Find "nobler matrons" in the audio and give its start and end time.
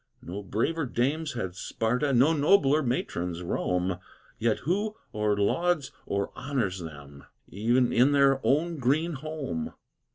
2.33-3.43